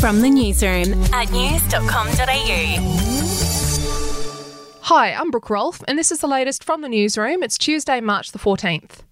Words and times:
From 0.00 0.20
the 0.20 0.30
newsroom 0.30 1.02
at 1.12 1.30
news.com.au. 1.32 2.98
Hi, 4.82 5.12
I'm 5.12 5.30
Brooke 5.30 5.50
Rolfe, 5.50 5.82
and 5.86 5.98
this 5.98 6.10
is 6.10 6.20
the 6.20 6.26
latest 6.26 6.64
from 6.64 6.82
the 6.82 6.88
newsroom. 6.88 7.42
It's 7.42 7.58
Tuesday, 7.58 8.00
March 8.00 8.32
the 8.32 8.38
14th. 8.38 9.02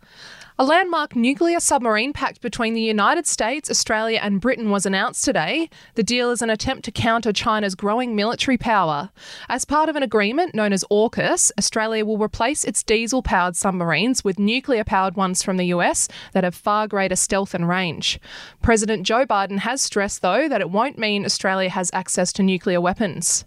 A 0.59 0.65
landmark 0.65 1.15
nuclear 1.15 1.61
submarine 1.61 2.15
pact 2.15 2.41
between 2.41 2.73
the 2.73 2.81
United 2.81 3.27
States, 3.27 3.71
Australia, 3.71 4.21
and 4.23 4.41
Britain 4.41 4.71
was 4.71 4.87
announced 4.87 5.23
today. 5.23 5.69
The 5.97 6.03
deal 6.03 6.31
is 6.31 6.41
an 6.41 6.49
attempt 6.49 6.87
to 6.87 6.91
counter 6.91 7.31
China's 7.31 7.75
growing 7.75 8.17
military 8.17 8.57
power. 8.57 9.11
As 9.51 9.67
part 9.67 9.91
of 9.91 9.97
an 9.97 10.03
agreement 10.03 10.55
known 10.55 10.73
as 10.73 10.83
AUKUS, 10.91 11.53
Australia 11.59 12.07
will 12.07 12.17
replace 12.17 12.65
its 12.65 12.83
diesel 12.83 13.23
powered 13.23 13.55
submarines 13.55 14.25
with 14.25 14.39
nuclear 14.39 14.83
powered 14.83 15.15
ones 15.15 15.43
from 15.43 15.59
the 15.59 15.67
US 15.67 16.09
that 16.33 16.43
have 16.43 16.55
far 16.55 16.89
greater 16.89 17.17
stealth 17.17 17.53
and 17.53 17.69
range. 17.69 18.19
President 18.63 19.03
Joe 19.03 19.27
Biden 19.27 19.59
has 19.59 19.83
stressed, 19.83 20.23
though, 20.23 20.49
that 20.49 20.63
it 20.63 20.71
won't 20.71 20.97
mean 20.97 21.27
Australia 21.27 21.69
has 21.69 21.91
access 21.93 22.33
to 22.33 22.43
nuclear 22.43 22.81
weapons. 22.81 23.45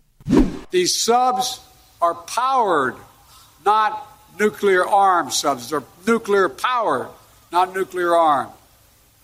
These 0.69 0.95
subs 0.95 1.59
are 2.03 2.13
powered, 2.13 2.97
not 3.65 4.18
nuclear 4.39 4.85
armed 4.85 5.33
subs. 5.33 5.69
They're 5.69 5.83
nuclear 6.07 6.49
powered, 6.49 7.09
not 7.51 7.73
nuclear 7.75 8.15
armed. 8.15 8.51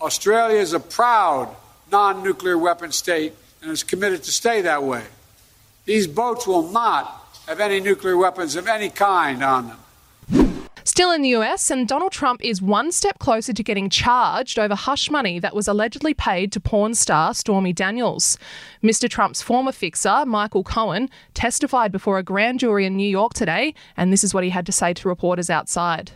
Australia 0.00 0.58
is 0.58 0.72
a 0.72 0.80
proud 0.80 1.54
non 1.90 2.22
nuclear 2.22 2.58
weapon 2.58 2.92
state 2.92 3.32
and 3.62 3.70
is 3.70 3.82
committed 3.82 4.22
to 4.24 4.30
stay 4.30 4.62
that 4.62 4.82
way. 4.82 5.04
These 5.84 6.06
boats 6.06 6.46
will 6.46 6.68
not 6.68 7.24
have 7.46 7.60
any 7.60 7.80
nuclear 7.80 8.16
weapons 8.16 8.56
of 8.56 8.66
any 8.66 8.90
kind 8.90 9.42
on 9.42 9.68
them. 9.68 9.78
Still 10.96 11.12
in 11.12 11.20
the 11.20 11.36
US, 11.36 11.70
and 11.70 11.86
Donald 11.86 12.10
Trump 12.10 12.42
is 12.42 12.62
one 12.62 12.90
step 12.90 13.18
closer 13.18 13.52
to 13.52 13.62
getting 13.62 13.90
charged 13.90 14.58
over 14.58 14.74
hush 14.74 15.10
money 15.10 15.38
that 15.38 15.54
was 15.54 15.68
allegedly 15.68 16.14
paid 16.14 16.50
to 16.52 16.58
porn 16.58 16.94
star 16.94 17.34
Stormy 17.34 17.74
Daniels. 17.74 18.38
Mr. 18.82 19.06
Trump's 19.06 19.42
former 19.42 19.72
fixer, 19.72 20.24
Michael 20.24 20.64
Cohen, 20.64 21.10
testified 21.34 21.92
before 21.92 22.16
a 22.16 22.22
grand 22.22 22.60
jury 22.60 22.86
in 22.86 22.96
New 22.96 23.10
York 23.10 23.34
today, 23.34 23.74
and 23.94 24.10
this 24.10 24.24
is 24.24 24.32
what 24.32 24.42
he 24.42 24.48
had 24.48 24.64
to 24.64 24.72
say 24.72 24.94
to 24.94 25.06
reporters 25.06 25.50
outside. 25.50 26.12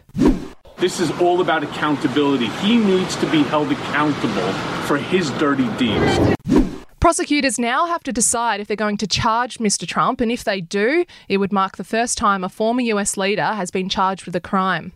This 0.79 0.99
is 0.99 1.11
all 1.21 1.43
about 1.43 1.63
accountability. 1.63 2.47
He 2.47 2.79
needs 2.79 3.17
to 3.17 3.31
be 3.31 3.43
held 3.43 3.71
accountable 3.71 4.53
for 4.87 4.97
his 4.97 5.31
dirty 5.33 5.69
deeds. 5.77 6.60
Prosecutors 7.01 7.59
now 7.59 7.87
have 7.87 8.03
to 8.03 8.13
decide 8.13 8.61
if 8.61 8.69
they're 8.69 8.77
going 8.77 8.99
to 8.99 9.07
charge 9.07 9.57
Mr. 9.57 9.89
Trump, 9.89 10.21
and 10.21 10.31
if 10.31 10.45
they 10.45 10.61
do, 10.61 11.07
it 11.31 11.39
would 11.39 11.51
mark 11.51 11.79
the 11.79 11.83
first 11.83 12.19
time 12.19 12.45
a 12.45 12.51
former 12.51 12.83
US 12.83 13.17
leader 13.17 13.43
has 13.43 13.71
been 13.71 13.89
charged 13.89 14.27
with 14.27 14.37
a 14.37 14.41
crime. 14.41 14.93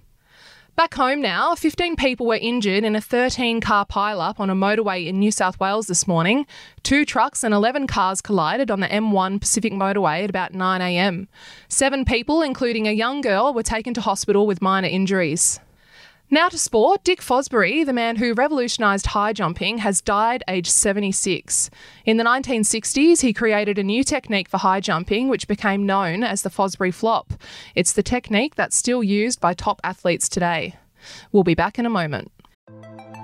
Back 0.77 0.93
home 0.95 1.23
now, 1.23 1.55
15 1.55 1.97
people 1.97 2.27
were 2.27 2.35
injured 2.35 2.85
in 2.85 2.95
a 2.95 3.01
13 3.01 3.63
car 3.63 3.87
pileup 3.87 4.39
on 4.39 4.51
a 4.51 4.55
motorway 4.55 5.07
in 5.07 5.19
New 5.19 5.31
South 5.31 5.59
Wales 5.59 5.87
this 5.87 6.07
morning. 6.07 6.47
Two 6.83 7.07
trucks 7.07 7.43
and 7.43 7.55
11 7.55 7.87
cars 7.87 8.21
collided 8.21 8.71
on 8.71 8.81
the 8.81 8.89
M1 8.89 9.41
Pacific 9.41 9.73
Motorway 9.73 10.25
at 10.25 10.31
about 10.31 10.53
9am. 10.53 11.27
Seven 11.71 12.05
people, 12.05 12.43
including 12.43 12.87
a 12.87 12.93
young 12.93 13.23
girl, 13.23 13.55
were 13.55 13.63
taken 13.63 13.95
to 13.95 14.03
hospital 14.03 14.47
with 14.47 14.61
minor 14.61 14.89
injuries. 14.89 15.59
Now 16.35 16.49
to 16.49 16.59
sport. 16.59 17.05
Dick 17.05 17.21
Fosbury, 17.21 17.87
the 17.87 17.93
man 17.93 18.17
who 18.17 18.35
revolutionised 18.35 19.07
high 19.07 19.33
jumping, 19.33 19.79
has 19.79 20.01
died 20.01 20.43
aged 20.49 20.73
76. 20.73 21.71
In 22.05 22.17
the 22.17 22.25
1960s, 22.25 23.21
he 23.21 23.33
created 23.33 23.79
a 23.79 23.85
new 23.85 24.03
technique 24.03 24.49
for 24.49 24.59
high 24.59 24.81
jumping, 24.81 25.29
which 25.29 25.47
became 25.47 25.87
known 25.87 26.25
as 26.25 26.43
the 26.43 26.51
Fosbury 26.51 26.93
flop. 26.93 27.35
It's 27.77 27.93
the 27.93 28.03
technique 28.03 28.57
that's 28.57 28.75
still 28.75 29.05
used 29.05 29.41
by 29.41 29.55
top 29.55 29.81
athletes 29.85 30.29
today. 30.29 30.75
We'll 31.31 31.45
be 31.45 31.55
back 31.55 31.79
in 31.79 31.87
a 31.87 31.89
moment. 31.89 32.33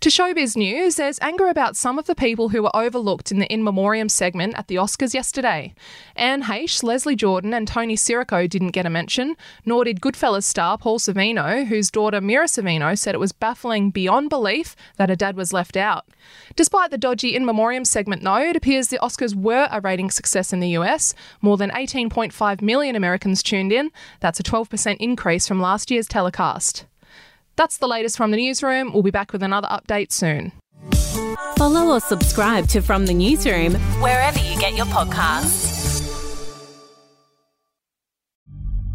To 0.00 0.10
showbiz 0.10 0.54
news, 0.54 0.96
there's 0.96 1.18
anger 1.22 1.48
about 1.48 1.76
some 1.76 1.98
of 1.98 2.04
the 2.04 2.14
people 2.14 2.50
who 2.50 2.62
were 2.62 2.76
overlooked 2.76 3.32
in 3.32 3.38
the 3.38 3.50
In 3.50 3.64
Memoriam 3.64 4.10
segment 4.10 4.54
at 4.54 4.68
the 4.68 4.74
Oscars 4.74 5.14
yesterday. 5.14 5.72
Anne 6.14 6.42
Heche, 6.42 6.82
Leslie 6.82 7.16
Jordan, 7.16 7.54
and 7.54 7.66
Tony 7.66 7.96
Sirico 7.96 8.46
didn't 8.46 8.72
get 8.72 8.84
a 8.84 8.90
mention, 8.90 9.34
nor 9.64 9.82
did 9.84 10.02
Goodfellas 10.02 10.44
star 10.44 10.76
Paul 10.76 10.98
Sorvino, 10.98 11.66
whose 11.66 11.90
daughter 11.90 12.20
Mira 12.20 12.44
Sorvino 12.44 12.98
said 12.98 13.14
it 13.14 13.18
was 13.18 13.32
baffling 13.32 13.90
beyond 13.90 14.28
belief 14.28 14.76
that 14.98 15.08
her 15.08 15.16
dad 15.16 15.36
was 15.36 15.54
left 15.54 15.74
out. 15.74 16.06
Despite 16.54 16.90
the 16.90 16.98
dodgy 16.98 17.34
In 17.34 17.46
Memoriam 17.46 17.86
segment, 17.86 18.22
though, 18.22 18.36
it 18.42 18.56
appears 18.56 18.88
the 18.88 18.98
Oscars 18.98 19.34
were 19.34 19.68
a 19.70 19.80
rating 19.80 20.10
success 20.10 20.52
in 20.52 20.60
the 20.60 20.76
US. 20.76 21.14
More 21.40 21.56
than 21.56 21.70
18.5 21.70 22.60
million 22.60 22.94
Americans 22.94 23.42
tuned 23.42 23.72
in. 23.72 23.90
That's 24.20 24.40
a 24.40 24.42
12% 24.42 24.98
increase 24.98 25.48
from 25.48 25.62
last 25.62 25.90
year's 25.90 26.08
telecast. 26.08 26.84
That's 27.56 27.78
the 27.78 27.86
latest 27.86 28.16
from 28.16 28.30
the 28.30 28.36
newsroom. 28.36 28.92
We'll 28.92 29.02
be 29.02 29.10
back 29.10 29.32
with 29.32 29.42
another 29.42 29.68
update 29.68 30.12
soon. 30.12 30.52
Follow 31.56 31.94
or 31.94 32.00
subscribe 32.00 32.66
to 32.68 32.80
From 32.82 33.06
the 33.06 33.14
Newsroom 33.14 33.74
wherever 34.00 34.38
you 34.38 34.58
get 34.58 34.76
your 34.76 34.86
podcasts. 34.86 35.73